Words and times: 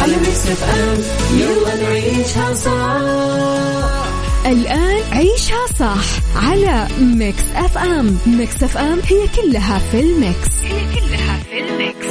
على 0.00 0.16
Mix 0.16 0.46
FM 0.46 0.98
يلا 1.38 1.74
نعيشها 1.82 2.54
صح. 2.54 4.10
الآن 4.46 5.02
عيشها 5.12 5.66
صح 5.78 6.04
على 6.36 6.88
Mix 7.00 7.42
FM 7.54 8.18
Mix 8.26 8.62
FM 8.62 9.00
هي 9.06 9.28
كلها 9.36 9.78
في 9.78 10.00
ال 10.00 10.10
mix. 10.10 10.48
هي 10.64 10.80
كلها 10.94 11.38
في 11.50 11.58
ال 11.60 11.69
mix. 11.69 12.06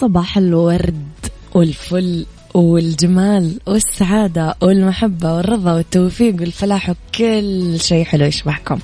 صباح 0.00 0.36
الورد 0.38 1.08
والفل. 1.54 2.26
والجمال 2.54 3.60
والسعادة 3.66 4.54
والمحبة 4.62 5.34
والرضا 5.34 5.74
والتوفيق 5.74 6.34
والفلاح 6.40 6.90
وكل 6.90 7.80
شيء 7.80 8.04
حلو 8.04 8.24
يشبهكم. 8.24 8.78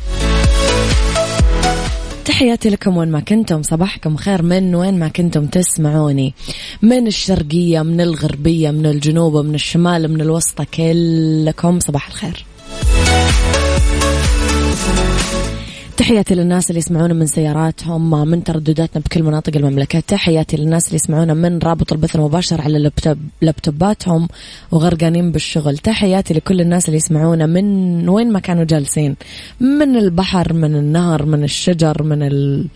تحياتي 2.24 2.70
لكم 2.70 2.96
وين 2.96 3.08
ما 3.08 3.20
كنتم 3.20 3.62
صباحكم 3.62 4.16
خير 4.16 4.42
من 4.42 4.74
وين 4.74 4.98
ما 4.98 5.08
كنتم 5.08 5.46
تسمعوني. 5.46 6.34
من 6.82 7.06
الشرقية 7.06 7.82
من 7.82 8.00
الغربية 8.00 8.70
من 8.70 8.86
الجنوب 8.86 9.36
من 9.36 9.54
الشمال 9.54 10.12
من 10.12 10.20
الوسطى 10.20 10.64
كلكم 10.64 11.80
صباح 11.80 12.08
الخير. 12.08 12.44
تحياتي 15.96 16.34
للناس 16.34 16.70
اللي 16.70 16.78
يسمعونا 16.78 17.14
من 17.14 17.26
سياراتهم 17.26 18.28
من 18.28 18.44
تردداتنا 18.44 19.02
بكل 19.02 19.22
مناطق 19.22 19.56
المملكة. 19.56 20.00
تحياتي 20.00 20.56
للناس 20.56 20.86
اللي 20.86 20.94
يسمعونا 20.96 21.34
من 21.34 21.58
رابط 21.58 21.92
البث 21.92 22.16
المباشر 22.16 22.60
على 22.60 22.90
لابتوباتهم 23.42 24.28
وغرقانين 24.70 25.32
بالشغل. 25.32 25.78
تحياتي 25.78 26.34
لكل 26.34 26.60
الناس 26.60 26.86
اللي 26.86 26.96
يسمعونا 26.96 27.46
من 27.46 28.08
وين 28.08 28.32
ما 28.32 28.40
كانوا 28.40 28.64
جالسين. 28.64 29.16
من 29.60 29.96
البحر 29.96 30.52
من 30.52 30.76
النهر 30.76 31.26
من 31.26 31.44
الشجر 31.44 32.02
من 32.02 32.22
ال... 32.22 32.66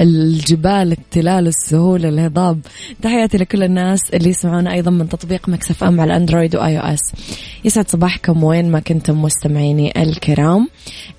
الجبال 0.00 0.92
التلال 0.92 1.46
السهول 1.46 2.06
الهضاب. 2.06 2.60
تحياتي 3.02 3.38
لكل 3.38 3.62
الناس 3.62 4.00
اللي 4.14 4.30
يسمعونا 4.30 4.72
أيضا 4.72 4.90
من 4.90 5.08
تطبيق 5.08 5.48
Mix 5.48 5.84
FM 5.84 6.00
على 6.00 6.16
Android 6.16 6.56
و 6.56 6.78
iOS. 6.78 7.00
يسعد 7.64 7.88
صباحكم 7.88 8.44
وين 8.44 8.70
ما 8.70 8.80
كنتم 8.80 9.22
مستمعيني 9.22 10.02
الكرام. 10.02 10.68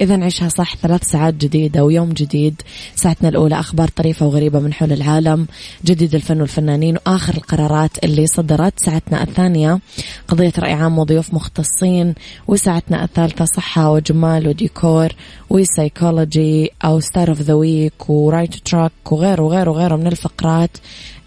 إذا 0.02 0.24
عيشها 0.24 0.50
صح 0.50 0.76
ثلاث 0.76 1.04
ساعات 1.04 1.34
جديدة 1.34 1.84
ويوم 1.84 2.10
جديد. 2.10 2.62
ساعتنا 2.96 3.30
الأولى 3.30 3.60
أخبار 3.60 3.88
طريفة 3.88 4.26
وغريبة 4.26 4.60
من 4.60 4.74
حول 4.74 4.92
العالم. 4.92 5.48
جديد 5.86 6.16
الفن 6.16 6.42
والفنانين 6.42 6.98
وآخر 7.08 7.34
القرارات 7.34 8.04
اللي 8.04 8.28
صدرت. 8.28 8.80
ساعتنا 8.80 9.24
الثانية 9.24 9.80
قضية 10.28 10.54
رأي 10.60 10.74
عام 10.74 11.00
وضيوف 11.00 11.34
مختصين. 11.34 12.14
وساعتنا 12.48 13.04
الثالثة 13.04 13.46
صحة 13.46 13.92
وجمال 13.92 14.48
وديكور 14.48 15.10
وسايكولوجي 15.50 16.70
أو 16.86 17.00
star 17.00 17.30
of 17.30 17.42
the 17.42 17.54
week 17.54 18.10
و 18.10 18.20
right 18.20 18.71
track 18.72 19.12
وغيره 19.12 19.42
وغيره 19.42 19.72
وغيره 19.72 19.96
من 19.96 20.08
الفقرات 20.08 20.78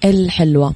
الحلوة. 0.05 0.75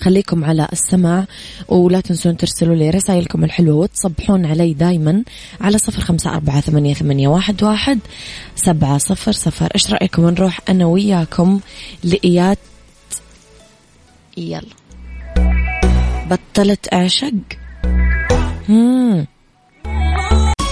خليكم 0.00 0.44
على 0.44 0.68
السمع 0.72 1.24
ولا 1.68 2.00
تنسون 2.00 2.36
ترسلوا 2.36 2.74
لي 2.74 2.90
رسائلكم 2.90 3.44
الحلوة 3.44 3.76
وتصبحون 3.76 4.46
علي 4.46 4.74
دايما 4.74 5.24
على 5.60 5.78
صفر 5.78 6.00
خمسة 6.00 6.34
أربعة 6.34 6.60
ثمانية, 6.60 6.94
ثمانية 6.94 7.28
واحد, 7.28 7.62
واحد 7.62 7.98
سبعة 8.56 8.98
صفر 8.98 9.32
صفر. 9.32 9.68
إيش 9.74 9.92
رأيكم 9.92 10.28
نروح 10.30 10.60
أنا 10.68 10.86
وياكم 10.86 11.60
لإيات 12.04 12.58
يلا. 14.36 14.62
بطلت 16.30 16.92
أعشق. 16.92 17.34
مم. 18.68 19.26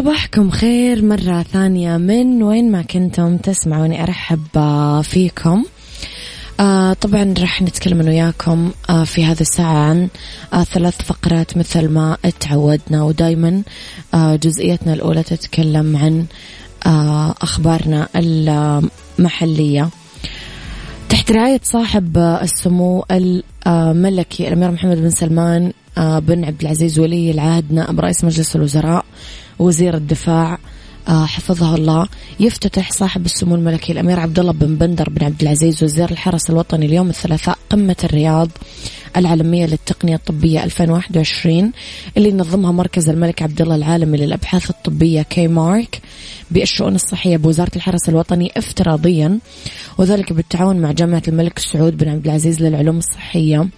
صباحكم 0.00 0.50
خير 0.50 1.04
مرة 1.04 1.42
ثانية 1.42 1.96
من 1.96 2.42
وين 2.42 2.70
ما 2.70 2.82
كنتم 2.82 3.36
تسمعوني 3.36 4.02
أرحب 4.02 4.40
فيكم. 5.02 5.64
آه 6.60 6.92
طبعا 6.92 7.34
راح 7.38 7.62
نتكلم 7.62 8.00
أنا 8.00 8.10
وياكم 8.10 8.70
آه 8.90 9.04
في 9.04 9.24
هذه 9.24 9.40
الساعة 9.40 9.88
عن 9.88 10.08
آه 10.52 10.64
ثلاث 10.64 11.02
فقرات 11.02 11.56
مثل 11.56 11.88
ما 11.88 12.16
تعودنا 12.40 13.02
ودايما 13.02 13.62
آه 14.14 14.36
جزئيتنا 14.36 14.92
الأولى 14.92 15.22
تتكلم 15.22 15.96
عن 15.96 16.24
آه 16.86 17.34
أخبارنا 17.42 18.08
المحلية. 18.16 19.88
تحت 21.10 21.32
رعاية 21.32 21.60
صاحب 21.62 22.18
السمو 22.18 23.04
الملكي 23.66 24.48
الأمير 24.48 24.70
محمد 24.70 24.96
بن 24.96 25.10
سلمان 25.10 25.72
آه، 25.98 26.18
بن 26.18 26.44
عبد 26.44 26.60
العزيز 26.60 26.98
ولي 26.98 27.30
العهد 27.30 27.72
نائب 27.72 28.00
رئيس 28.00 28.24
مجلس 28.24 28.56
الوزراء 28.56 29.04
وزير 29.58 29.94
الدفاع 29.94 30.58
حفظه 31.08 31.74
الله. 31.74 32.08
يفتتح 32.40 32.90
صاحب 32.92 33.24
السمو 33.24 33.54
الملكي 33.54 33.92
الأمير 33.92 34.20
عبد 34.20 34.38
الله 34.38 34.52
بن 34.52 34.76
بندر 34.76 35.10
بن 35.10 35.24
عبد 35.24 35.42
العزيز 35.42 35.84
وزير 35.84 36.10
الحرس 36.10 36.50
الوطني 36.50 36.86
اليوم 36.86 37.08
الثلاثاء 37.08 37.58
قمة 37.70 37.96
الرياض 38.04 38.48
العالمية 39.16 39.66
للتقنية 39.66 40.14
الطبية 40.14 40.64
2021 40.64 41.72
اللي 42.16 42.28
ينظمها 42.28 42.72
مركز 42.72 43.08
الملك 43.08 43.42
عبد 43.42 43.62
الله 43.62 43.74
العالمي 43.74 44.18
للأبحاث 44.18 44.70
الطبية 44.70 45.22
كي 45.22 45.48
مارك 45.48 46.00
بالشؤون 46.50 46.94
الصحية 46.94 47.36
بوزارة 47.36 47.70
الحرس 47.76 48.08
الوطني 48.08 48.52
افتراضيا 48.56 49.38
وذلك 49.98 50.32
بالتعاون 50.32 50.76
مع 50.76 50.92
جامعة 50.92 51.22
الملك 51.28 51.58
سعود 51.58 51.96
بن 51.96 52.08
عبد 52.08 52.24
العزيز 52.26 52.62
للعلوم 52.62 52.98
الصحية. 52.98 53.68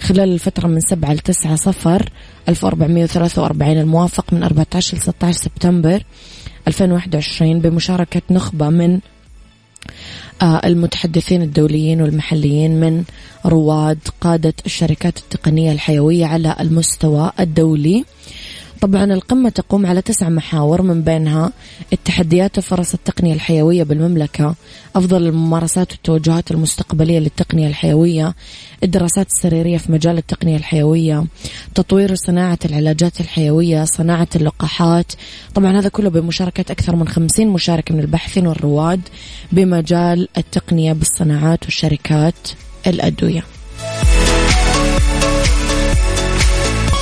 خلال 0.00 0.32
الفترة 0.32 0.68
من 0.68 0.80
7 0.80 1.12
ل 1.12 1.18
9 1.18 1.56
صفر 1.56 2.10
1443 2.48 3.78
الموافق 3.78 4.32
من 4.32 4.42
14 4.42 4.96
ل 4.96 5.00
16 5.00 5.38
سبتمبر. 5.38 6.02
2021 6.68 7.60
بمشاركة 7.60 8.22
نخبة 8.30 8.68
من 8.68 9.00
آه، 10.42 10.60
المتحدثين 10.64 11.42
الدوليين 11.42 12.02
والمحليين 12.02 12.80
من 12.80 13.04
رواد 13.46 13.98
قادة 14.20 14.54
الشركات 14.66 15.18
التقنية 15.18 15.72
الحيوية 15.72 16.26
على 16.26 16.56
المستوى 16.60 17.32
الدولي. 17.40 18.04
طبعا 18.80 19.04
القمة 19.04 19.48
تقوم 19.48 19.86
على 19.86 20.02
تسع 20.02 20.28
محاور 20.28 20.82
من 20.82 21.02
بينها 21.02 21.52
التحديات 21.92 22.58
وفرص 22.58 22.94
التقنية 22.94 23.34
الحيوية 23.34 23.82
بالمملكة 23.82 24.54
أفضل 24.96 25.26
الممارسات 25.26 25.92
والتوجهات 25.92 26.50
المستقبلية 26.50 27.18
للتقنية 27.18 27.66
الحيوية 27.68 28.34
الدراسات 28.82 29.26
السريرية 29.26 29.78
في 29.78 29.92
مجال 29.92 30.18
التقنية 30.18 30.56
الحيوية 30.56 31.24
تطوير 31.74 32.14
صناعة 32.14 32.58
العلاجات 32.64 33.20
الحيوية 33.20 33.84
صناعة 33.84 34.28
اللقاحات. 34.36 35.12
طبعا 35.54 35.78
هذا 35.78 35.88
كله 35.88 36.10
بمشاركة 36.10 36.72
أكثر 36.72 36.96
من 36.96 37.08
خمسين 37.08 37.48
مشارك 37.48 37.92
من 37.92 38.00
الباحثين 38.00 38.46
والرواد 38.46 39.00
بمجال 39.52 40.28
التقنية 40.38 40.92
بالصناعات 40.92 41.64
والشركات 41.64 42.48
الأدوية. 42.86 43.57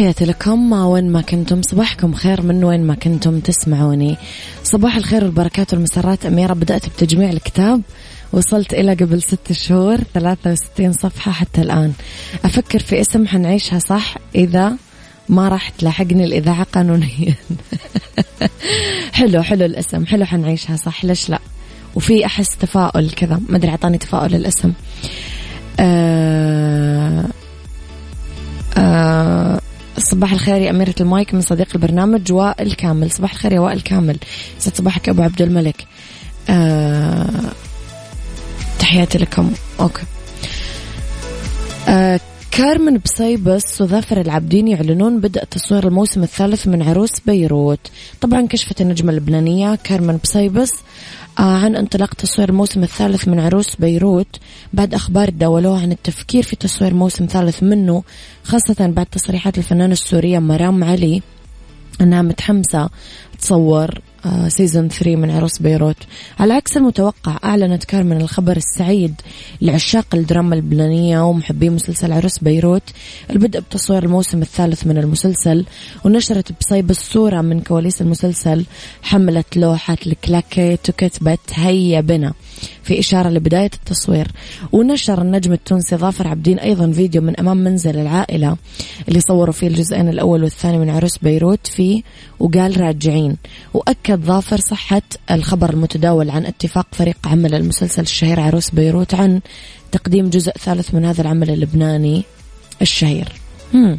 تحياتي 0.00 0.24
لكم. 0.24 0.72
وين 0.72 1.12
ما 1.12 1.20
كنتم 1.20 1.62
صباحكم 1.62 2.14
خير 2.14 2.42
من 2.42 2.64
وين 2.64 2.84
ما 2.84 2.94
كنتم 2.94 3.40
تسمعوني. 3.40 4.16
صباح 4.64 4.96
الخير 4.96 5.24
والبركات 5.24 5.74
والمسرات. 5.74 6.26
أميرة 6.26 6.52
بدأت 6.52 6.86
بتجميع 6.88 7.30
الكتاب. 7.30 7.82
وصلت 8.32 8.74
إلى 8.74 8.94
قبل 8.94 9.22
ست 9.22 9.52
شهور 9.52 9.98
63 10.14 10.92
صفحة 10.92 11.32
حتى 11.32 11.60
الآن. 11.60 11.92
أفكر 12.44 12.78
في 12.78 13.00
اسم 13.00 13.26
حنعيشها 13.26 13.78
صح. 13.78 14.14
إذا 14.34 14.76
ما 15.28 15.48
راح 15.48 15.68
تلاحقني 15.68 16.24
الإذاعة 16.24 16.66
قانونيا. 16.72 17.34
حلو 19.18 19.42
حلو 19.42 19.64
الاسم. 19.64 20.06
حلو 20.06 20.24
حنعيشها 20.24 20.76
صح. 20.76 21.04
ليش 21.04 21.30
لا؟ 21.30 21.38
وفي 21.94 22.26
أحس 22.26 22.48
تفاؤل 22.56 23.10
كذا. 23.10 23.40
ما 23.48 23.56
أدري 23.56 23.70
أعطاني 23.70 23.98
تفاؤل 23.98 24.34
الاسم. 24.34 24.72
صباح 30.10 30.32
الخير 30.32 30.60
يا 30.60 30.70
أميرة 30.70 30.94
المايك 31.00 31.34
من 31.34 31.40
صديق 31.40 31.68
البرنامج 31.74 32.32
وائل 32.32 32.72
كامل 32.72 33.10
صباح 33.10 33.32
الخير 33.32 33.52
يا 33.52 33.60
وائل 33.60 33.80
كامل. 33.80 34.18
يسعد 34.58 34.76
صباحك 34.76 35.08
أبو 35.08 35.22
عبد 35.22 35.42
الملك. 35.42 35.86
آه 36.48 37.52
تحياتي 38.78 39.18
لكم. 39.18 39.52
okay. 39.80 40.02
كارمن 42.60 42.98
بصيبص 42.98 43.80
وظافر 43.80 44.20
العابدين 44.20 44.68
يعلنون 44.68 45.20
بدء 45.20 45.44
تصوير 45.44 45.86
الموسم 45.88 46.22
الثالث 46.22 46.68
من 46.68 46.82
عروس 46.82 47.20
بيروت. 47.26 47.90
طبعا 48.20 48.46
كشفت 48.46 48.80
النجمة 48.80 49.10
اللبنانية 49.10 49.74
كارمن 49.74 50.18
بصيبص 50.24 50.72
آه 51.38 51.42
عن 51.42 51.76
انطلاق 51.76 52.14
تصوير 52.14 52.48
الموسم 52.48 52.82
الثالث 52.82 53.28
من 53.28 53.40
عروس 53.40 53.76
بيروت 53.76 54.36
بعد 54.72 54.94
أخبار 54.94 55.28
تداولوها 55.30 55.82
عن 55.82 55.92
التفكير 55.92 56.42
في 56.42 56.56
تصوير 56.56 56.94
موسم 56.94 57.26
ثالث 57.26 57.62
منه 57.62 58.02
خاصة 58.44 58.86
بعد 58.86 59.06
تصريحات 59.06 59.58
الفنانة 59.58 59.92
السورية 59.92 60.38
مرام 60.38 60.84
علي 60.84 61.22
أنها 62.00 62.22
متحمسة 62.22 62.90
تصور 63.38 64.00
season 64.48 64.88
3 64.88 65.16
من 65.16 65.30
عروس 65.30 65.58
بيروت. 65.58 65.96
على 66.40 66.54
عكس 66.54 66.76
المتوقع 66.76 67.38
أعلنت 67.44 67.84
كارمن 67.84 68.20
الخبر 68.20 68.56
السعيد 68.56 69.14
لعشاق 69.60 70.06
الدراما 70.14 70.54
اللبنانية 70.54 71.20
ومحبي 71.20 71.70
مسلسل 71.70 72.12
عروس 72.12 72.38
بيروت. 72.38 72.82
البدء 73.30 73.60
بتصوير 73.60 74.02
الموسم 74.02 74.42
الثالث 74.42 74.86
من 74.86 74.98
المسلسل 74.98 75.66
ونشرت 76.04 76.52
بصيبص 76.60 76.90
صورة 76.90 77.40
من 77.40 77.60
كواليس 77.60 78.02
المسلسل 78.02 78.64
حملت 79.02 79.56
لوحة 79.56 79.96
الكلاكيت 80.06 80.88
وكتبت 80.88 81.40
هيا 81.54 82.00
بنا 82.00 82.32
في 82.84 82.98
إشارة 82.98 83.28
لبداية 83.28 83.70
التصوير 83.74 84.28
ونشر 84.72 85.22
النجم 85.22 85.52
التونسي 85.52 85.96
ظافر 85.96 86.28
عبدين 86.28 86.58
أيضا 86.58 86.92
فيديو 86.92 87.22
من 87.22 87.40
أمام 87.40 87.56
منزل 87.56 87.98
العائلة 87.98 88.56
اللي 89.08 89.20
صوروا 89.20 89.52
فيه 89.52 89.66
الجزئين 89.66 90.08
الأول 90.08 90.42
والثاني 90.42 90.78
من 90.78 90.90
عروس 90.90 91.18
بيروت 91.18 91.66
فيه 91.66 92.02
وقال 92.38 92.80
راجعين 92.80 93.36
وأكد 93.74 94.24
ظافر 94.24 94.60
صحة 94.60 95.02
الخبر 95.30 95.70
المتداول 95.70 96.30
عن 96.30 96.46
اتفاق 96.46 96.86
فريق 96.92 97.16
عمل 97.24 97.54
المسلسل 97.54 98.02
الشهير 98.02 98.40
عروس 98.40 98.70
بيروت 98.70 99.14
عن 99.14 99.40
تقديم 99.92 100.30
جزء 100.30 100.52
ثالث 100.52 100.94
من 100.94 101.04
هذا 101.04 101.20
العمل 101.20 101.50
اللبناني 101.50 102.24
الشهير. 102.82 103.28
هم. 103.74 103.98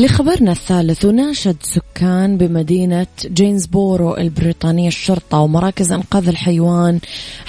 لخبرنا 0.00 0.52
الثالث 0.52 1.04
وناشد 1.04 1.56
سكان 1.62 2.36
بمدينة 2.36 3.06
جينزبورو 3.24 4.16
البريطانية 4.16 4.88
الشرطة 4.88 5.38
ومراكز 5.38 5.92
إنقاذ 5.92 6.28
الحيوان 6.28 7.00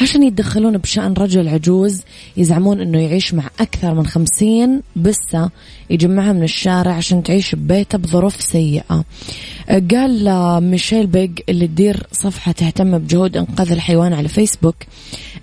عشان 0.01 0.23
يتدخلون 0.23 0.77
بشأن 0.77 1.13
رجل 1.13 1.47
عجوز 1.47 2.01
يزعمون 2.37 2.81
أنه 2.81 2.99
يعيش 2.99 3.33
مع 3.33 3.49
أكثر 3.59 3.93
من 3.93 4.05
خمسين 4.05 4.81
بسة 4.95 5.49
يجمعها 5.89 6.33
من 6.33 6.43
الشارع 6.43 6.91
عشان 6.93 7.23
تعيش 7.23 7.55
ببيته 7.55 7.97
بظروف 7.97 8.41
سيئة. 8.41 9.03
قال 9.69 10.29
ميشيل 10.63 11.07
بيج 11.07 11.39
اللي 11.49 11.67
تدير 11.67 12.07
صفحة 12.11 12.51
تهتم 12.51 12.97
بجهود 12.97 13.37
إنقاذ 13.37 13.71
الحيوان 13.71 14.13
على 14.13 14.27
فيسبوك 14.27 14.75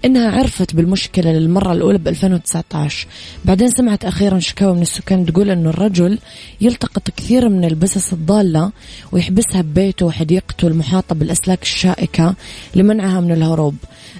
إنها 0.07 0.31
عرفت 0.31 0.75
بالمشكلة 0.75 1.33
للمرة 1.33 1.73
الأولى 1.73 1.99
ب 1.99 2.09
2019 2.09 3.07
بعدين 3.45 3.71
سمعت 3.71 4.05
أخيرا 4.05 4.39
شكاوى 4.39 4.75
من 4.75 4.83
السكان 4.83 5.27
تقول 5.27 5.51
أنه 5.51 5.71
الرجل 5.71 6.19
يلتقط 6.61 7.11
كثير 7.11 7.49
من 7.49 7.65
البسس 7.65 8.13
الضالة 8.13 8.73
ويحبسها 9.13 9.63
ببيته 9.63 10.07
وحديقته 10.07 10.69
المحاطة 10.69 11.15
بالأسلاك 11.15 11.63
الشائكة 11.63 12.35
لمنعها 12.75 13.21
من 13.21 13.33
الهروب. 13.33 13.75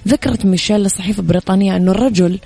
ذكرت 0.07 0.45
ميشيل 0.45 0.83
لصحيفة 0.83 1.23
بريطانية 1.23 1.75
أنه 1.75 1.91
الرجل 1.91 2.39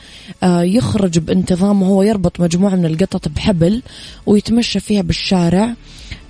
آه، 0.44 0.62
يخرج 0.62 1.20
بانتظام 1.20 1.82
وهو 1.82 2.04
يربط 2.04 2.40
مجموعة 2.40 2.76
من 2.76 2.86
القطط 2.86 3.28
بحبل 3.28 3.82
ويتمشى 4.26 4.80
فيها 4.80 5.02
بالشارع. 5.02 5.74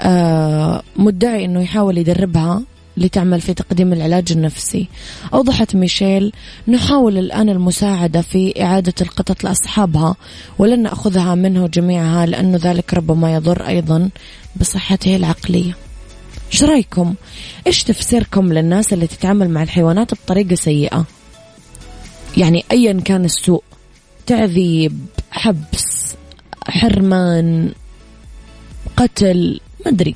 آه، 0.01 0.83
مدعي 0.95 1.45
أنه 1.45 1.61
يحاول 1.61 1.97
يدربها. 1.97 2.61
لتعمل 2.97 3.41
في 3.41 3.53
تقديم 3.53 3.93
العلاج 3.93 4.31
النفسي. 4.31 4.87
أوضحت 5.33 5.75
ميشيل 5.75 6.31
نحاول 6.67 7.17
الآن 7.17 7.49
المساعدة 7.49 8.21
في 8.21 8.63
إعادة 8.63 8.93
القطط 9.01 9.43
لأصحابها 9.43 10.15
ولن 10.59 10.83
نأخذها 10.83 11.35
منه 11.35 11.67
جميعها 11.67 12.25
لأنه 12.25 12.59
ذلك 12.61 12.93
ربما 12.93 13.33
يضر 13.33 13.67
أيضا 13.67 14.09
بصحته 14.55 15.15
العقلية. 15.15 15.75
إيش 16.53 16.63
رأيكم؟ 16.63 17.13
إيش 17.67 17.83
تفسيركم 17.83 18.53
للناس 18.53 18.93
اللي 18.93 19.07
تتعامل 19.07 19.49
مع 19.49 19.63
الحيوانات 19.63 20.13
بطريقة 20.13 20.55
سيئة؟ 20.55 21.05
يعني 22.37 22.65
ايا 22.71 22.93
كان 22.93 23.25
السوء 23.25 23.63
تعذيب 24.27 24.99
حبس 25.31 26.15
حرمان 26.67 27.71
قتل 28.97 29.59
ما 29.85 29.91
أدري. 29.91 30.15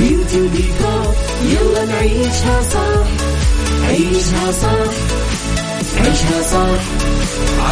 beauty 0.00 0.40
وديكور 0.40 1.14
يلا 1.44 1.84
نعيشها 1.84 2.62
صح. 2.62 3.06
عيشها 3.88 4.52
صح. 4.52 4.92
عيشها 6.00 6.42
صح. 6.42 6.80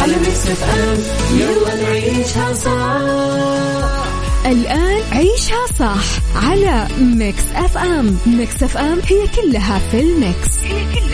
على 0.01 0.15
Mix 0.15 0.47
FM. 0.47 0.97
يلا 1.39 1.75
نعيشها 1.83 2.53
صح. 2.53 4.01
الآن 4.45 5.01
عيشها 5.11 5.65
صح. 5.79 6.03
على 6.35 6.87
Mix 7.01 7.43
FM. 7.55 8.17
Mix 8.25 8.63
FM 8.63 8.99
هي 9.07 9.27
كلها 9.35 9.79
في 9.91 9.99
ال 9.99 10.09
mix. 10.09 10.49
هي 10.63 10.85
كلها 10.93 11.10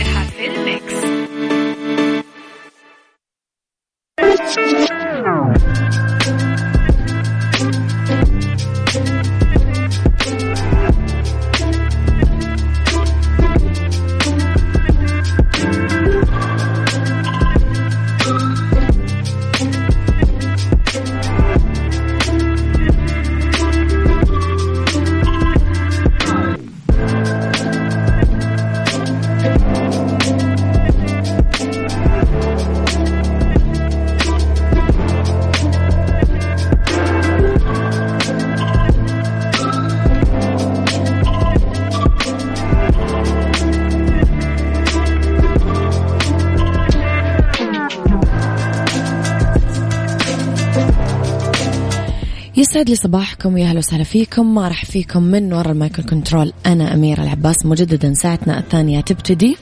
يسعد 52.58 52.90
لي 52.90 52.96
صباحكم 52.96 53.54
ويا 53.54 53.64
أهلا 53.64 53.78
وسهلا 53.78 54.04
فيكم. 54.04 54.54
ما 54.54 54.68
راح 54.68 54.84
فيكم 54.84 55.22
من 55.22 55.52
وراء 55.52 55.72
المايكل 55.72 56.02
كنترول 56.02 56.52
أنا 56.66 56.94
أميرة 56.94 57.22
العباس 57.22 57.66
مجددا 57.66 58.14
ساعتنا 58.14 58.58
الثانية 58.58 59.00
تبتدي 59.00 59.56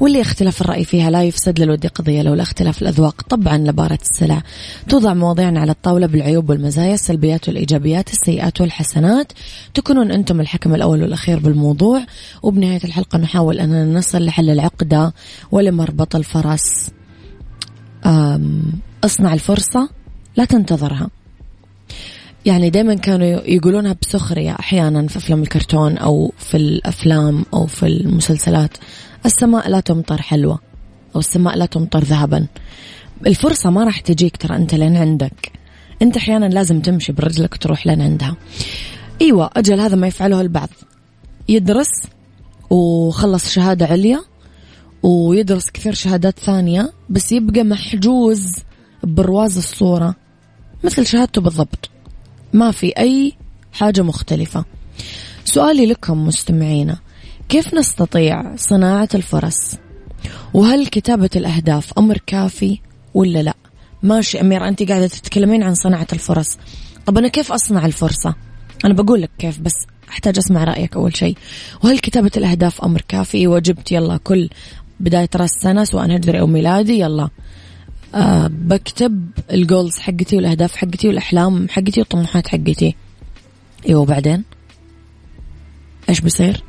واللي 0.00 0.20
اختلاف 0.20 0.60
الرأي 0.60 0.84
فيها 0.84 1.10
لا 1.10 1.22
يفسد 1.22 1.60
للودي 1.60 1.88
قضية 1.88 2.22
لولا 2.22 2.42
اختلاف 2.42 2.82
الأذواق. 2.82 3.22
طبعا 3.22 3.58
لبارة 3.58 3.98
السلع 4.02 4.42
توضع 4.88 5.14
مواضيعنا 5.14 5.60
على 5.60 5.72
الطاولة 5.72 6.06
بالعيوب 6.06 6.50
والمزايا 6.50 6.94
السلبيات 6.94 7.48
والإيجابيات 7.48 8.12
السيئات 8.12 8.60
والحسنات. 8.60 9.32
تكونون 9.74 10.10
أنتم 10.10 10.40
الحكم 10.40 10.74
الأول 10.74 11.02
والأخير 11.02 11.38
بالموضوع. 11.38 12.06
وبنهاية 12.42 12.84
الحلقة 12.84 13.18
نحاول 13.18 13.58
أننا 13.60 13.98
نصل 13.98 14.24
لحل 14.24 14.50
العقدة 14.50 15.14
ولمربط 15.52 16.16
الفرس. 16.16 16.90
اصنع 19.04 19.34
الفرصة 19.34 19.88
لا 20.36 20.44
تنتظرها. 20.44 21.10
يعني 22.46 22.70
دائما 22.70 22.94
كانوا 22.94 23.26
يقولونها 23.26 23.96
بسخرية 24.02 24.52
أحيانا 24.52 25.06
في 25.06 25.16
أفلام 25.16 25.42
الكرتون 25.42 25.98
أو 25.98 26.32
في 26.38 26.56
الأفلام 26.56 27.44
أو 27.54 27.66
في 27.66 27.86
المسلسلات. 27.86 28.76
السماء 29.26 29.68
لا 29.68 29.80
تمطر 29.80 30.22
حلوة 30.22 30.58
أو 31.14 31.20
السماء 31.20 31.56
لا 31.56 31.66
تمطر 31.66 32.04
ذهبا. 32.04 32.46
الفرصة 33.26 33.70
ما 33.70 33.84
راح 33.84 34.00
تجيك 34.00 34.36
ترى 34.36 34.56
أنت 34.56 34.74
لين 34.74 34.96
عندك. 34.96 35.52
أنت 36.02 36.16
أحيانا 36.16 36.46
لازم 36.46 36.80
تمشي 36.80 37.12
برجلك 37.12 37.56
تروح 37.56 37.86
لين 37.86 38.02
عندها. 38.02 38.36
أيوة 39.20 39.50
أجل 39.56 39.80
هذا 39.80 39.96
ما 39.96 40.06
يفعله 40.06 40.40
البعض. 40.40 40.68
يدرس 41.48 41.90
وخلص 42.70 43.50
شهادة 43.50 43.86
عليا 43.86 44.20
ويدرس 45.02 45.70
كثير 45.70 45.94
شهادات 45.94 46.38
ثانية 46.38 46.92
بس 47.10 47.32
يبقى 47.32 47.62
محجوز 47.62 48.56
برواز 49.04 49.56
الصورة. 49.56 50.14
مثل 50.84 51.06
شهادته 51.06 51.40
بالضبط. 51.40 51.95
ما 52.52 52.70
في 52.70 52.92
أي 52.98 53.32
حاجة 53.72 54.02
مختلفة. 54.02 54.64
سؤالي 55.44 55.86
لكم 55.86 56.26
مستمعينا 56.26 56.98
كيف 57.48 57.74
نستطيع 57.74 58.56
صناعة 58.56 59.08
الفرص 59.14 59.74
وهل 60.54 60.86
كتابة 60.86 61.30
الأهداف 61.36 61.92
أمر 61.98 62.18
كافي 62.26 62.78
ولا 63.14 63.42
لا؟ 63.42 63.54
ماشي 64.02 64.40
أمير 64.40 64.68
أنت 64.68 64.82
قاعدة 64.82 65.06
تتكلمين 65.06 65.62
عن 65.62 65.74
صناعة 65.74 66.06
الفرص 66.12 66.58
طب 67.06 67.18
أنا 67.18 67.28
كيف 67.28 67.52
أصنع 67.52 67.86
الفرصة؟ 67.86 68.34
أنا 68.84 68.94
بقول 68.94 69.22
لك 69.22 69.30
كيف 69.38 69.60
بس 69.60 69.74
أحتاج 70.08 70.38
أسمع 70.38 70.64
رأيك 70.64 70.96
أول 70.96 71.16
شيء. 71.16 71.36
وهل 71.84 71.98
كتابة 71.98 72.30
الأهداف 72.36 72.84
أمر 72.84 73.02
كافي؟ 73.08 73.46
وجبت 73.46 73.92
يلا 73.92 74.16
كل 74.16 74.48
بداية 75.00 75.28
رأس 75.36 75.56
السنة 75.56 75.84
سواء 75.84 76.16
هجري 76.16 76.40
أو 76.40 76.46
ميلادي 76.46 77.00
يلا. 77.00 77.28
أه 78.14 78.46
بكتب 78.46 79.30
ال 79.52 79.60
goals 79.60 79.98
حقتي 79.98 80.36
والأهداف 80.36 80.76
حقتي 80.76 81.08
والأحلام 81.08 81.68
حقتي 81.68 82.00
والطموحات 82.00 82.48
حقتي. 82.48 82.94
إيوه 83.88 84.00
وبعدين؟ 84.00 84.44
إيش 86.08 86.20
بيصير؟ 86.20 86.62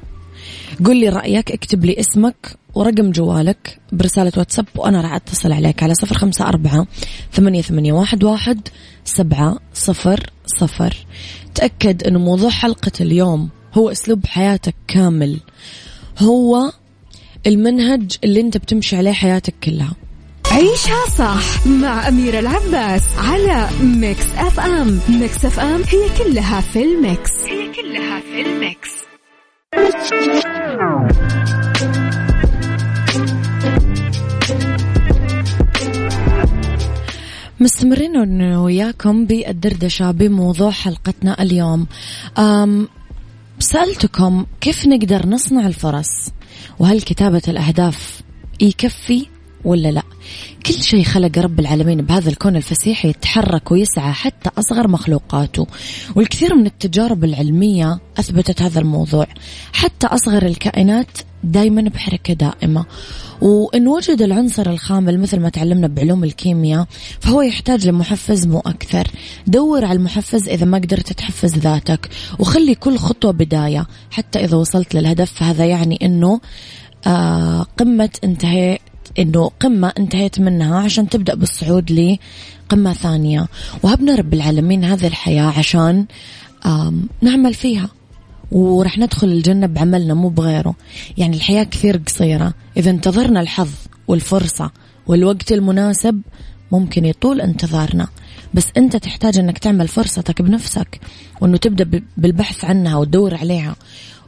قل 0.86 0.98
لي 0.98 1.10
رأيك 1.10 1.52
اكتب 1.52 1.86
لي 1.86 2.00
اسمك 2.00 2.58
ورقم 2.76 3.12
جوالك 3.12 3.80
برسالة 3.92 4.32
واتساب 4.38 4.66
وأنا 4.76 5.02
راح 5.02 5.14
أتصل 5.14 5.52
عليك 5.52 5.84
على 5.84 5.94
صفر 5.94 6.18
خمسة 6.18 6.48
أربعة 6.48 6.88
ثمانية, 7.34 7.62
ثمانية 7.62 7.94
واحد, 7.94 8.24
واحد 8.24 8.68
سبعة 9.06 9.60
صفر 9.74 10.30
صفر. 10.46 11.06
تأكد 11.56 12.04
أنه 12.04 12.20
موضوع 12.20 12.50
حلقة 12.50 12.92
اليوم 13.02 13.50
هو 13.74 13.92
أسلوب 13.92 14.26
حياتك 14.26 14.76
كامل. 14.88 15.40
هو 16.20 16.72
المنهج 17.48 18.18
اللي 18.24 18.42
أنت 18.42 18.58
بتمشي 18.58 18.96
عليه 18.96 19.12
حياتك 19.12 19.54
كلها. 19.64 19.96
عيشها 20.52 21.06
صح 21.18 21.68
مع 21.68 22.08
أميرة 22.08 22.40
العباس 22.40 23.04
على 23.18 23.70
Mix 23.82 24.26
FM. 24.38 25.00
Mix 25.10 25.46
FM 25.46 25.82
هي 25.84 26.10
كلها 26.18 26.62
في 26.62 26.84
ال 26.84 26.93
mix. 26.93 27.32
هي 27.46 27.72
كلها 27.74 28.20
في 28.20 28.42
ال 28.42 28.51
mix. 28.51 28.90
مستمرين 37.60 38.18
وياكم 38.56 39.26
بالدردشة 39.26 40.12
بموضوع 40.12 40.72
حلقتنا 40.72 41.42
اليوم. 41.42 41.88
سألتكم 43.60 44.46
كيف 44.62 44.86
نقدر 44.86 45.26
نصنع 45.28 45.68
الفرص 45.68 46.30
وهل 46.80 47.02
كتابة 47.02 47.42
الأهداف 47.48 48.22
يكفي 48.62 49.26
ولا 49.68 49.92
لا. 49.92 50.04
كل 50.66 50.74
شيء 50.74 51.04
خلق 51.04 51.38
رب 51.38 51.60
العالمين 51.60 52.02
بهذا 52.02 52.30
الكون 52.30 52.56
الفسيح 52.56 53.06
يتحرك 53.06 53.72
ويسعى 53.72 54.14
حتى 54.14 54.50
أصغر 54.60 54.88
مخلوقاته. 54.88 55.68
والكثير 56.16 56.56
من 56.56 56.66
التجارب 56.66 57.24
العلمية 57.24 58.00
أثبتت 58.20 58.62
هذا 58.62 58.80
الموضوع. 58.80 59.28
حتى 59.74 60.08
أصغر 60.08 60.46
الكائنات 60.46 61.18
دايما 61.44 61.82
بحركة 61.82 62.34
دائمة. 62.34 62.86
وإن 63.42 63.88
وجد 63.88 64.22
العنصر 64.22 64.70
الخامل 64.70 65.20
مثل 65.20 65.40
ما 65.40 65.50
تعلمنا 65.50 65.88
بعلوم 65.88 66.24
الكيمياء 66.24 66.88
فهو 67.20 67.42
يحتاج 67.42 67.88
لمحفز 67.88 68.48
مو 68.48 68.60
أكثر. 68.60 69.08
دور 69.48 69.86
على 69.86 69.98
المحفز 69.98 70.50
إذا 70.50 70.66
ما 70.66 70.78
قدرت 70.78 71.14
تحفز 71.14 71.58
ذاتك 71.58 72.10
وخلي 72.40 72.76
كل 72.76 72.98
خطوة 72.98 73.32
بداية. 73.32 73.88
حتى 74.12 74.40
إذا 74.44 74.58
وصلت 74.58 74.96
للهدف 74.96 75.32
فهذا 75.32 75.66
يعني 75.66 76.00
أنه 76.02 76.40
آه 77.08 77.66
قمة 77.78 78.10
انتهي 78.24 78.80
إنه 79.20 79.52
قمة 79.60 79.94
انتهيت 80.00 80.40
منها 80.40 80.80
عشان 80.80 81.10
تبدأ 81.10 81.36
بالصعود 81.36 81.92
لقمة 81.92 82.94
ثانية. 82.94 83.48
وهبنا 83.84 84.16
رب 84.16 84.34
العالمين 84.34 84.84
هذه 84.84 85.08
الحياة 85.08 85.44
عشان 85.44 86.06
نعمل 87.22 87.54
فيها. 87.54 87.90
ورح 88.52 88.98
ندخل 88.98 89.28
الجنة 89.28 89.68
بعملنا 89.68 90.14
مو 90.14 90.30
بغيره. 90.30 90.76
يعني 91.18 91.36
الحياة 91.36 91.64
كثير 91.64 91.98
قصيرة. 91.98 92.54
إذا 92.78 92.92
انتظرنا 92.92 93.42
الحظ 93.42 93.70
والفرصة 94.08 94.72
والوقت 95.08 95.52
المناسب 95.52 96.22
ممكن 96.72 97.06
يطول 97.06 97.42
انتظارنا. 97.42 98.08
بس 98.54 98.68
أنت 98.78 98.96
تحتاج 98.96 99.38
أنك 99.38 99.58
تعمل 99.58 99.88
فرصتك 99.88 100.42
بنفسك 100.42 101.00
وأنه 101.42 101.58
تبدأ 101.58 102.02
بالبحث 102.18 102.66
عنها 102.66 102.96
وتدور 102.96 103.36
عليها 103.36 103.76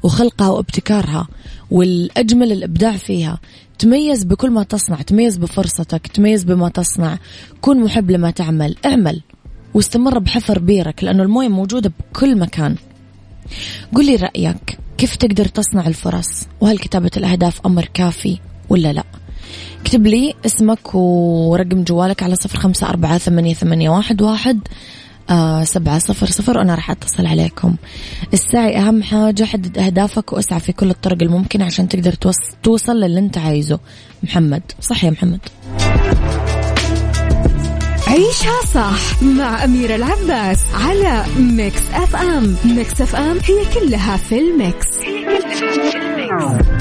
وخلقها 0.03 0.49
وابتكارها. 0.49 1.27
والأجمل 1.71 2.51
الإبداع 2.51 2.91
فيها. 2.91 3.39
تميز 3.79 4.23
بكل 4.23 4.49
ما 4.49 4.63
تصنع 4.63 5.01
تميز 5.01 5.37
بفرصتك 5.37 6.07
تميز 6.07 6.43
بما 6.43 6.69
تصنع. 6.69 7.17
كن 7.61 7.83
محب 7.83 8.11
لما 8.11 8.31
تعمل 8.31 8.75
اعمل. 8.85 9.21
واستمر 9.73 10.19
بحفر 10.19 10.59
بيرك 10.59 11.03
لأنه 11.03 11.23
الموية 11.23 11.47
موجودة 11.47 11.93
بكل 12.11 12.39
مكان. 12.39 12.75
قل 13.95 14.05
لي 14.05 14.15
رأيك 14.15 14.79
كيف 14.97 15.15
تقدر 15.15 15.45
تصنع 15.45 15.87
الفرص؟ 15.87 16.47
وهل 16.61 16.77
كتابة 16.77 17.11
الأهداف 17.17 17.61
أمر 17.65 17.85
كافي 17.93 18.39
ولا 18.69 18.93
لا؟ 18.93 19.03
اكتب 19.81 20.07
لي 20.07 20.33
اسمك 20.45 20.95
ورقم 20.95 21.83
جوالك 21.83 22.23
على 22.23 22.35
صفر 22.35 22.59
خمسة 22.59 22.89
أربعة 22.89 23.17
ثمانية, 23.17 23.53
ثمانية 23.53 23.89
واحد, 23.89 24.21
واحد 24.21 24.59
سبعة 25.63 25.99
صفر 25.99 26.25
صفر 26.25 26.57
وأنا 26.57 26.75
راح 26.75 26.91
أتصل 26.91 27.25
عليكم. 27.25 27.75
السعي 28.33 28.77
أهم 28.77 29.03
حاجة 29.03 29.43
حدد 29.43 29.77
أهدافك 29.77 30.33
وأسعى 30.33 30.59
في 30.59 30.71
كل 30.71 30.89
الطرق 30.89 31.17
الممكنة 31.21 31.65
عشان 31.65 31.87
تقدر 31.87 32.13
توصل 32.63 32.99
للي 32.99 33.19
أنت 33.19 33.37
عايزه. 33.37 33.79
محمد 34.23 34.61
صح 34.81 35.03
يا 35.03 35.09
محمد؟ 35.09 35.39
عيشها 38.07 38.61
صح 38.73 39.23
مع 39.23 39.63
أميرة 39.63 39.95
العباس 39.95 40.59
على 40.73 41.25
Mix 41.39 41.81
FM 41.93 42.55
Mix 42.65 43.01
FM 43.01 43.37
هي 43.45 43.79
كلها 43.79 44.17
في 44.17 44.39
ال 44.39 44.51
mix 44.51 44.87
هي 45.03 45.25
كلها 45.25 45.89
في 45.95 45.95
الميكس. 45.95 46.78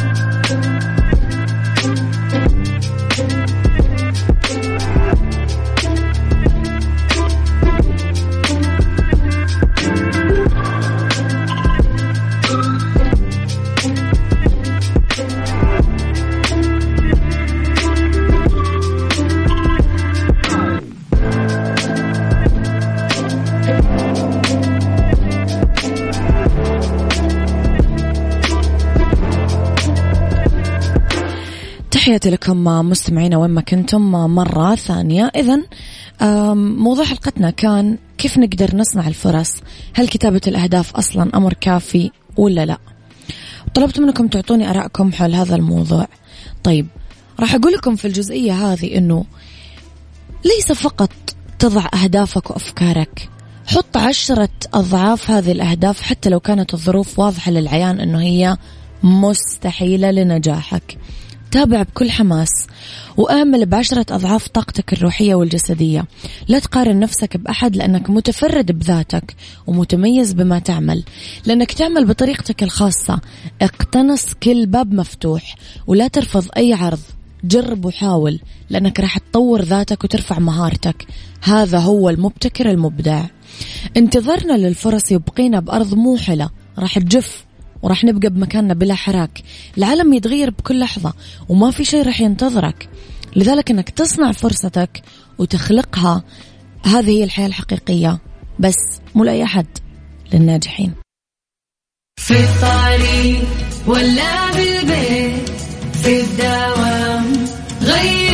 تحياتي 32.18 32.36
لكم 32.36 32.64
مستمعينا 32.64 33.36
وين 33.36 33.50
ما 33.50 33.60
كنتم 33.60 34.10
مرة 34.10 34.74
ثانية. 34.74 35.30
إذا 35.36 35.62
موضوع 36.54 37.04
حلقتنا 37.04 37.50
كان 37.50 37.98
كيف 38.18 38.38
نقدر 38.38 38.76
نصنع 38.76 39.08
الفرص؟ 39.08 39.50
هل 39.94 40.08
كتابة 40.08 40.40
الأهداف 40.46 40.96
أصلا 40.96 41.30
أمر 41.34 41.52
كافي 41.52 42.10
ولا 42.36 42.66
لا؟ 42.66 42.78
طلبت 43.74 44.00
منكم 44.00 44.28
تعطوني 44.28 44.70
أراءكم 44.70 45.12
حول 45.12 45.34
هذا 45.34 45.56
الموضوع. 45.56 46.08
طيب 46.64 46.86
راح 47.40 47.54
أقول 47.54 47.72
لكم 47.72 47.96
في 47.96 48.04
الجزئية 48.04 48.52
هذه 48.52 48.98
أنه 48.98 49.24
ليس 50.44 50.72
فقط 50.72 51.12
تضع 51.58 51.86
أهدافك 51.94 52.50
وأفكارك 52.50 53.28
حط 53.66 53.96
عشرة 53.96 54.48
أضعاف 54.74 55.30
هذه 55.30 55.52
الأهداف 55.52 56.02
حتى 56.02 56.30
لو 56.30 56.40
كانت 56.40 56.74
الظروف 56.74 57.18
واضحة 57.18 57.50
للعيان 57.50 58.00
أنه 58.00 58.20
هي 58.20 58.56
مستحيلة 59.02 60.10
لنجاحك. 60.10 60.98
تابع 61.50 61.82
بكل 61.82 62.10
حماس 62.10 62.48
وآمل 63.16 63.66
بعشرة 63.66 64.06
أضعاف 64.10 64.48
طاقتك 64.48 64.92
الروحية 64.92 65.34
والجسدية. 65.34 66.04
لا 66.48 66.58
تقارن 66.58 67.00
نفسك 67.00 67.36
بأحد 67.36 67.76
لأنك 67.76 68.10
متفرد 68.10 68.72
بذاتك 68.72 69.34
ومتميز 69.66 70.32
بما 70.32 70.58
تعمل. 70.58 71.04
لأنك 71.46 71.72
تعمل 71.72 72.06
بطريقتك 72.06 72.62
الخاصة. 72.62 73.20
اقتنص 73.62 74.34
كل 74.42 74.66
باب 74.66 74.94
مفتوح 74.94 75.54
ولا 75.86 76.08
ترفض 76.08 76.46
أي 76.56 76.72
عرض. 76.72 77.00
جرب 77.44 77.84
وحاول 77.84 78.40
لأنك 78.70 79.00
راح 79.00 79.18
تطور 79.18 79.62
ذاتك 79.62 80.04
وترفع 80.04 80.38
مهارتك. 80.38 81.06
هذا 81.42 81.78
هو 81.78 82.10
المبتكر 82.10 82.70
المبدع. 82.70 83.24
انتظرنا 83.96 84.52
للفرص 84.52 85.12
يبقينا 85.12 85.60
بأرض 85.60 85.94
موحلة. 85.94 86.50
راح 86.78 86.98
تجف 86.98 87.47
وراح 87.82 88.04
نبقى 88.04 88.30
بمكاننا 88.30 88.74
بلا 88.74 88.94
حراك. 88.94 89.42
العالم 89.78 90.12
يتغير 90.12 90.50
بكل 90.50 90.80
لحظة 90.80 91.14
وما 91.48 91.70
في 91.70 91.84
شيء 91.84 92.02
راح 92.02 92.20
ينتظرك. 92.20 92.88
لذلك 93.36 93.70
إنك 93.70 93.90
تصنع 93.90 94.32
فرصتك 94.32 95.02
وتخلقها 95.38 96.22
هذه 96.84 97.10
هي 97.10 97.24
الحياة 97.24 97.46
الحقيقية. 97.46 98.18
بس 98.58 98.76
مو 99.14 99.24
لأي 99.24 99.44
أحد 99.44 99.66
للناجحين. 100.32 100.94
في 102.20 102.34
الطريق 102.34 103.48
ولا 103.86 104.52
بالبيت 104.52 105.48
في 106.02 106.20
الدوام 106.20 107.46
غير 107.82 108.27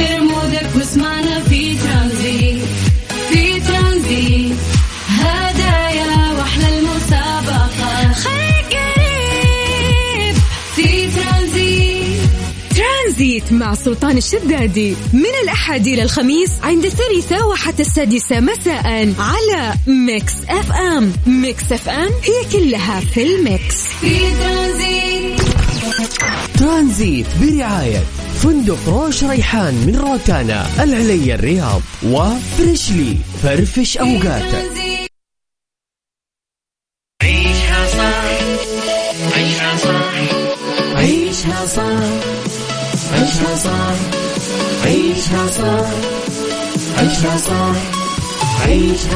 ترانزيت 13.44 13.52
مع 13.52 13.74
سلطان 13.74 14.16
الشدادي. 14.16 14.96
من 15.12 15.34
الأحد 15.42 15.86
إلى 15.86 16.02
الخميس 16.02 16.50
عند 16.62 16.84
الثالثة 16.84 17.46
وحتى 17.46 17.82
السادسة 17.82 18.40
مساء 18.40 19.14
على 19.18 19.74
Mix 19.86 20.32
FM. 20.48 21.12
Mix 21.26 21.72
FM 21.72 22.10
هي 22.22 22.52
كلها 22.52 23.00
في 23.00 23.22
ال 23.22 23.33
mix. 23.33 23.76
في 24.00 24.18
ترانزيت. 24.18 25.40
ترانزيت 26.58 27.26
برعاية 27.40 28.02
فندق 28.42 28.88
روش 28.88 29.24
ريحان 29.24 29.74
من 29.74 29.96
روتانا 29.96 30.66
العليا 30.82 31.34
الرياض 31.34 31.82
و 32.06 32.20
Freshly 32.20 33.16
فرفش 33.42 33.98
أوقاتك. 33.98 34.83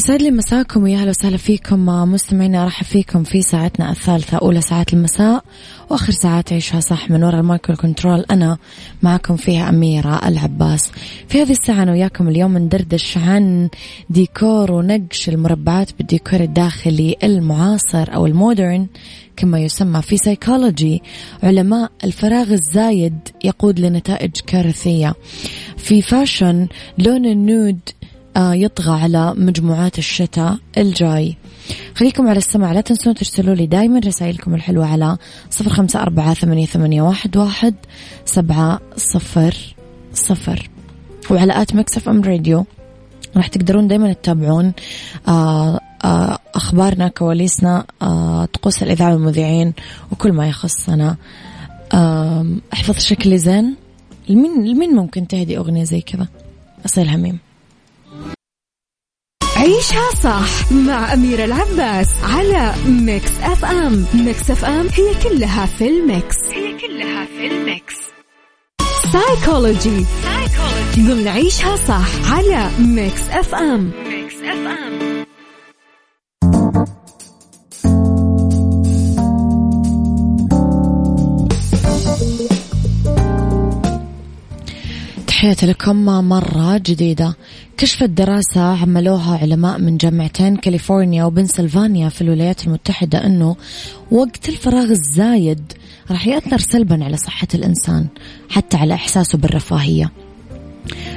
يسعد 0.00 0.22
لي 0.22 0.30
مساكم 0.30 0.82
ويا 0.82 1.04
وسهلا 1.04 1.36
فيكم 1.36 1.86
مستمعينا 1.86 2.62
ارحب 2.62 2.84
فيكم 2.84 3.24
في 3.24 3.42
ساعتنا 3.42 3.90
الثالثة 3.90 4.38
أولى 4.38 4.60
ساعات 4.60 4.92
المساء 4.92 5.44
وآخر 5.90 6.12
ساعات 6.12 6.52
عيشها 6.52 6.80
صح 6.80 7.10
من 7.10 7.24
وراء 7.24 7.40
ال 7.40 7.46
mic 7.46 7.64
وال 7.64 7.76
control. 7.76 8.24
أنا 8.30 8.58
معكم 9.02 9.36
فيها 9.36 9.68
أميرة 9.68 10.28
العباس. 10.28 10.92
في 11.28 11.42
هذه 11.42 11.50
الساعة 11.50 11.82
أنا 11.82 11.92
وياكم 11.92 12.28
اليوم 12.28 12.58
ندردش 12.58 13.18
عن 13.18 13.68
ديكور 14.10 14.72
ونقش 14.72 15.28
المربعات 15.28 15.90
بالديكور 15.98 16.40
الداخلي 16.40 17.16
المعاصر 17.22 18.14
أو 18.14 18.26
ال 18.26 18.35
modern 18.35 18.86
كما 19.36 19.60
يسمى 19.60 20.02
في 20.02 20.16
سيكولوجي 20.16 21.02
علماء 21.42 21.90
الفراغ 22.04 22.52
الزايد 22.52 23.18
يقود 23.44 23.80
لنتائج 23.80 24.32
كارثية. 24.46 25.14
في 25.76 26.02
fashion 26.02 26.68
لون 26.98 27.26
ال 27.26 27.36
nude 27.36 27.78
يطغى 28.36 29.00
على 29.00 29.34
مجموعات 29.36 29.98
الشتاء 29.98 30.58
الجاي. 30.78 31.36
خليكم 31.94 32.28
على 32.28 32.38
السماع 32.38 32.72
لا 32.72 32.80
تنسون 32.80 33.14
ترسلوا 33.14 33.54
لي 33.54 33.66
دايما 33.66 33.98
رسائلكم 33.98 34.54
الحلوة 34.54 34.86
على 34.86 35.16
صفر 35.50 35.70
خمسة 35.70 36.02
أربعة 36.02 36.34
ثمانية, 36.34 37.02
واحد, 37.02 37.74
سبعة 38.24 38.80
صفر 38.96 39.74
صفر. 40.14 40.70
وعلى 41.30 41.62
at 41.62 41.74
Mix 41.74 42.08
FM 42.08 42.22
Radio 42.22 42.66
راح 43.36 43.46
تقدرون 43.46 43.88
دايما 43.88 44.12
تتابعون 44.12 44.72
آه 45.28 45.80
آه 46.04 46.38
أخبارنا 46.54 47.08
كواليسنا 47.08 47.84
آه 48.02 48.44
طقوس 48.44 48.82
الإذاعة 48.82 49.12
والمذيعين 49.12 49.72
وكل 50.12 50.32
ما 50.32 50.48
يخصنا. 50.48 51.16
آه 51.92 52.46
احفظ 52.72 52.98
شكلي 52.98 53.38
زين. 53.38 53.76
لمين 54.28 54.64
لمين 54.64 54.94
ممكن 54.94 55.26
تهدي 55.26 55.58
أغنية 55.58 55.84
زي 55.84 56.00
كذا؟ 56.00 56.28
أصيل 56.86 57.08
هميم. 57.08 57.38
عيشها 59.60 60.10
صح 60.22 60.72
مع 60.72 61.12
أميرة 61.12 61.44
العباس 61.44 62.08
على 62.22 62.74
ميكس 62.86 63.30
أف 63.42 63.64
أم. 63.64 64.04
Mix 64.14 64.50
FM 64.50 64.88
هي 64.94 65.14
كلها 65.22 65.66
في 65.66 65.88
ال 65.88 65.98
mix. 65.98 66.36
هي 66.52 66.78
كلها 66.78 67.24
في 67.24 67.46
ال 67.46 67.56
mix. 67.56 67.94
سايكولوجي. 69.12 70.04
ضمن 70.98 71.28
عيشها 71.28 71.76
صح 71.76 72.32
على 72.32 72.70
Mix 72.78 73.22
FM. 73.30 73.90
Mix 74.08 74.34
FM. 74.34 75.19
تحياتي 85.40 85.66
لكم 85.66 86.04
مرة 86.04 86.78
جديدة. 86.78 87.36
كشفت 87.76 88.10
دراسة 88.10 88.60
عملوها 88.60 89.38
علماء 89.38 89.78
من 89.78 89.96
جامعتين 89.96 90.56
كاليفورنيا 90.56 91.24
وبنسلفانيا 91.24 92.08
في 92.08 92.22
الولايات 92.22 92.66
المتحدة 92.66 93.26
أنه 93.26 93.56
وقت 94.10 94.48
الفراغ 94.48 94.90
الزايد 94.90 95.72
راح 96.10 96.26
يأثر 96.26 96.58
سلبا 96.58 97.04
على 97.04 97.16
صحة 97.16 97.48
الإنسان 97.54 98.06
حتى 98.48 98.76
على 98.76 98.94
إحساسه 98.94 99.38
بالرفاهية. 99.38 100.12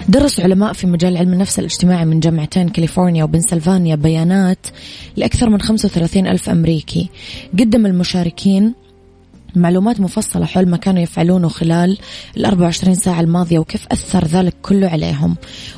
درس 0.09 0.39
علماء 0.39 0.73
في 0.73 0.87
مجال 0.87 1.17
علم 1.17 1.33
النفس 1.33 1.59
الاجتماعي 1.59 2.05
من 2.05 2.19
جامعتين 2.19 2.69
كاليفورنيا 2.69 3.23
وبنسلفانيا 3.23 3.95
بيانات 3.95 4.67
لأكثر 5.17 5.49
من 5.49 5.61
35 5.61 6.27
ألف 6.27 6.49
أمريكي. 6.49 7.09
قدم 7.59 7.85
المشاركين 7.85 8.73
معلومات 9.55 9.99
مفصلة 9.99 10.45
حول 10.45 10.67
ما 10.69 10.77
كانوا 10.77 11.01
يفعلونه 11.01 11.47
خلال 11.47 11.97
ال 12.37 12.45
24 12.45 12.95
ساعة 12.95 13.21
الماضية 13.21 13.59
وكيف 13.59 13.87
أثر 13.91 14.25
ذلك 14.25 14.53
كله 14.61 14.87
عليهم. 14.87 15.35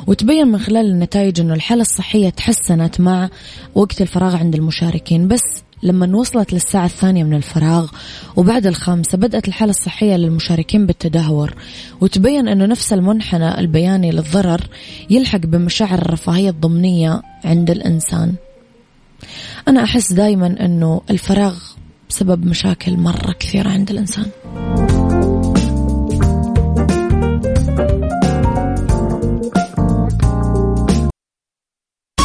وتبين 0.07 0.47
من 0.47 0.59
خلال 0.59 0.85
النتائج 0.85 1.39
أنه 1.39 1.53
الحالة 1.53 1.81
الصحية 1.81 2.29
تحسنت 2.29 3.01
مع 3.01 3.29
وقت 3.75 4.01
الفراغ 4.01 4.35
عند 4.35 4.55
المشاركين. 4.55 5.27
بس 5.27 5.63
لما 5.83 6.17
وصلت 6.17 6.53
للساعة 6.53 6.85
الثانية 6.85 7.23
من 7.23 7.33
الفراغ 7.33 7.91
وبعد 8.35 8.67
الخامسة 8.67 9.17
بدأت 9.17 9.47
الحالة 9.47 9.71
الصحية 9.71 10.15
للمشاركين 10.15 10.85
بالتدهور. 10.85 11.53
وتبين 12.01 12.47
أنه 12.47 12.65
نفس 12.65 12.93
المنحنى 12.93 13.59
البياني 13.59 14.11
للضرر 14.11 14.61
يلحق 15.09 15.39
بمشاعر 15.39 15.99
الرفاهية 15.99 16.49
الضمنية 16.49 17.21
عند 17.45 17.71
الإنسان. 17.71 18.33
أنا 19.67 19.83
أحس 19.83 20.13
دايما 20.13 20.65
أنه 20.65 21.01
الفراغ 21.09 21.74
سبب 22.19 22.45
مشاكل 22.45 22.97
مرة 22.97 23.31
كثيرة 23.39 23.69
عند 23.69 23.89
الإنسان. 23.89 24.25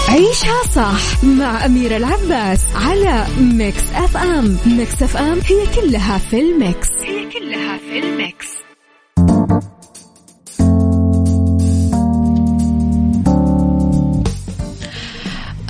عيشها 0.08 0.62
صح 0.74 1.24
مع 1.24 1.66
أميرة 1.66 1.96
العباس 1.96 2.60
على 2.74 3.26
Mix 3.40 3.92
FM 3.94 4.56
Mix 4.66 5.02
FM 5.02 5.38
هي 5.46 5.66
كلها 5.80 6.18
في 6.18 6.40
ال 6.40 6.50
mix. 6.50 6.88
هي 7.02 7.30
كلها 7.30 7.78
في 7.78 7.98
ال 7.98 8.08
mix. 8.08 8.46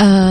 آه 0.01 0.30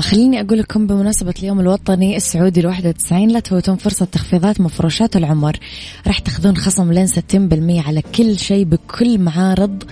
خليني 0.00 0.40
أقول 0.40 0.58
لكم 0.58 0.86
بمناسبة 0.86 1.34
اليوم 1.38 1.60
الوطني 1.60 2.16
السعودي 2.16 2.60
الواحد 2.60 2.86
وتسعين 2.86 3.28
لا 3.30 3.40
تفوتون 3.40 3.76
فرصة 3.76 4.04
تخفيضات 4.04 4.60
مفروشات 4.60 5.16
العمر. 5.16 5.58
راح 6.06 6.18
تاخذون 6.18 6.56
خصم 6.56 6.92
لين 6.92 7.06
ستين 7.06 7.48
بالمية 7.48 7.82
على 7.82 8.02
كل 8.02 8.38
شيء 8.38 8.64
بكل 8.64 9.18
معارض 9.18 9.82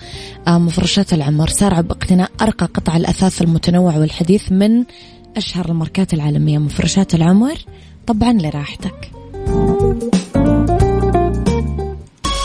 آه 0.49 0.59
مفروشات 0.59 1.12
العمر. 1.12 1.49
سارعوا 1.49 1.83
باقتناء 1.83 2.31
أرقى 2.43 2.67
قطع 2.67 2.97
الأثاث 2.97 3.43
المتنوع 3.43 3.97
والحديث 3.97 4.53
من 4.53 4.85
أشهر 5.37 5.69
الماركات 5.69 6.14
العالمية. 6.14 6.59
مفروشات 6.59 7.14
العمر 7.14 7.55
طبعا 8.07 8.33
لراحتك. 8.33 9.11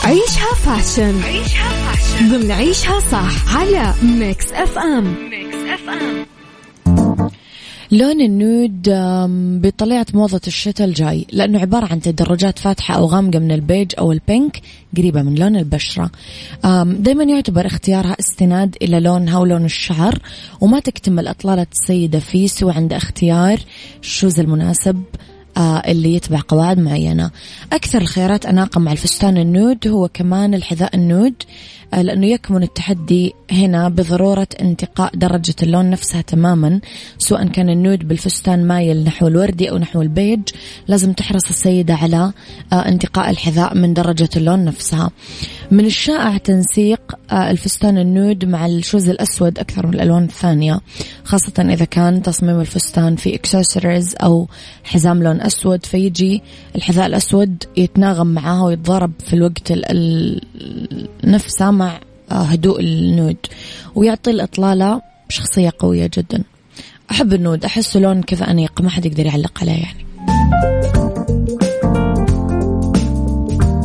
عيشها 0.04 0.54
fashion. 0.56 1.22
عيشها 1.24 1.70
fashion. 1.70 2.30
ضمن 2.30 2.52
عيشها 2.52 3.00
صح 3.00 3.58
على 3.58 3.94
Mix 4.04 4.52
FM. 4.52 5.04
Mix 5.30 5.56
FM. 5.56 6.39
لون 7.92 8.22
ال 8.22 8.35
nude 8.35 8.90
بطليعة 9.62 10.06
موضة 10.14 10.42
الشتاء 10.48 10.88
الجاي 10.88 11.26
لأنه 11.32 11.60
عبارة 11.60 11.86
عن 11.86 12.02
تدرجات 12.02 12.60
فاتحة 12.60 12.96
أو 12.96 13.06
غامقة 13.06 13.40
من 13.40 13.52
البيج 13.52 13.92
أو 14.00 14.12
ال 14.12 14.22
pink 14.22 14.62
قريبة 14.98 15.22
من 15.22 15.36
لون 15.36 15.56
البشرة. 15.56 16.12
دايما 16.86 17.24
يعتبر 17.24 17.66
اختيارها 17.66 18.16
استناد 18.20 18.76
إلى 18.82 19.00
لونها 19.00 19.40
ولون 19.40 19.66
الشعر 19.66 20.20
وما 20.62 20.80
تكتمل 20.80 21.28
إطلالة 21.28 21.68
السيدة 21.72 22.20
فيه 22.20 22.48
سوى 22.48 22.74
عند 22.74 22.94
اختيار 22.94 23.60
ال 24.02 24.08
shoes 24.08 24.40
المناسب. 24.40 25.04
اللي 25.58 26.16
يتبع 26.16 26.40
قواعد 26.48 26.80
معينة. 26.80 27.32
أكثر 27.74 28.02
الخيارات 28.02 28.46
أناقة 28.46 28.80
مع 28.80 28.92
الفستان 28.92 29.38
ال 29.38 29.48
nude 29.48 29.88
هو 29.88 30.08
كمان 30.08 30.54
الحذاء 30.54 30.96
ال 30.96 31.03
nude 31.03 31.34
آه، 31.94 32.02
لأنه 32.02 32.28
يكمن 32.28 32.64
التحدي 32.64 33.34
هنا 33.52 33.90
بضرورة 33.90 34.48
انتقاء 34.62 35.16
درجة 35.16 35.56
اللون 35.64 35.90
نفسها 35.90 36.22
تماما 36.22 36.80
سواء 37.18 37.48
كان 37.48 37.70
ال 37.70 37.77
nude 37.77 38.08
بالفستان 38.08 38.68
مايل 38.68 39.04
نحو 39.04 39.28
الوردي 39.28 39.70
أو 39.70 39.78
نحو 39.78 40.02
البيج. 40.02 40.42
لازم 40.88 41.14
تحرص 41.14 41.50
السيدة 41.50 41.94
على 41.94 42.34
آه، 42.74 42.76
انتقاء 42.76 43.30
الحذاء 43.30 43.76
من 43.76 43.94
درجة 43.94 44.30
اللون 44.36 44.66
نفسها. 44.66 45.12
من 45.72 45.86
الشائع 45.86 46.38
تنسيق 46.38 47.02
آه، 47.32 47.52
الفستان 47.52 47.98
ال 47.98 48.07
nude 48.07 48.46
مع 48.46 48.66
ال 48.66 48.73
shoes 48.73 49.10
الأسود 49.10 49.60
أكثر 49.60 49.88
من 49.88 49.94
الألوان 49.94 50.24
الثانية 50.24 50.80
خاصة 51.24 51.54
إذا 51.60 51.86
كان 51.86 52.22
تصميم 52.22 52.60
الفستان 52.60 53.16
في 53.16 53.36
اكسسوارز 53.36 54.16
أو 54.24 54.48
حزام 54.84 55.24
لون 55.24 55.42
أسود 55.42 55.86
فيجي 55.86 56.42
الحذاء 56.76 57.06
الأسود 57.06 57.64
يتناغم 57.78 58.28
معاه 58.28 58.64
ويتضارب 58.64 59.12
في 59.26 59.34
الوقت 59.34 59.72
ال- 59.72 59.92
ال- 59.92 60.42
نفسه 61.24 61.72
مع 61.72 62.00
آه، 62.32 62.34
هدوء 62.34 62.80
النود 62.82 63.38
ويعطي 63.96 64.32
الإطلالة 64.32 65.02
شخصية 65.30 65.74
قوية 65.80 66.10
جدا. 66.18 66.44
أحب 67.12 67.34
النود 67.34 67.66
أحسه 67.66 68.00
لون 68.00 68.22
كذا 68.24 68.52
أنيق 68.52 68.82
ما 68.82 68.90
حد 68.90 69.06
يقدر 69.06 69.26
يعلق 69.26 69.58
عليه 69.62 69.72
يعني. 69.84 70.06